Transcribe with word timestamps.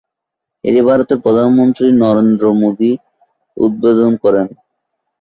এটি 0.63 0.81
ভারতের 0.87 1.17
প্রধানমন্ত্রী 1.25 1.85
নরেন্দ্র 2.01 2.45
মোদি 2.61 2.91
উদ্বোধন 3.57 4.13
করেন। 4.23 4.47